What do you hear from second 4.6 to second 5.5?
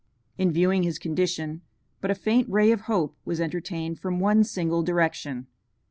direction.